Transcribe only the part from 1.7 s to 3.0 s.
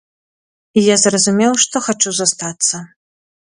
хачу застацца.